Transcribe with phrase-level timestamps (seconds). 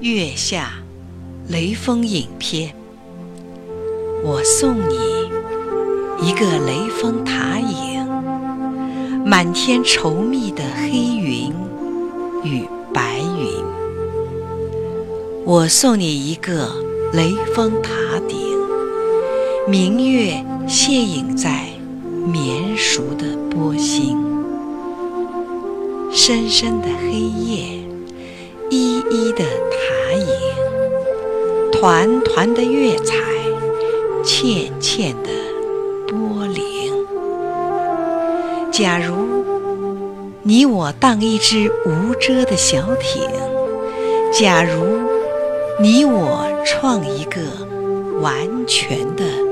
[0.00, 0.72] 月下
[1.46, 2.74] 雷锋影片，
[4.24, 4.96] 我送你
[6.26, 8.08] 一个雷峰塔影，
[9.26, 11.52] 满天稠密的黑云
[12.44, 13.62] 与白云。
[15.44, 16.74] 我送你一个
[17.12, 17.90] 雷峰塔
[18.26, 18.38] 顶，
[19.68, 21.66] 明月泻影在
[22.26, 24.16] 绵熟的波心，
[26.10, 27.89] 深深的黑夜。
[28.70, 30.26] 依依的塔影，
[31.72, 33.16] 团团的月彩，
[34.24, 35.30] 纤纤的
[36.06, 36.62] 波粼。
[38.70, 39.44] 假如
[40.42, 43.28] 你我当一只无遮的小艇，
[44.32, 44.84] 假如
[45.80, 47.40] 你我创一个
[48.20, 49.49] 完全的。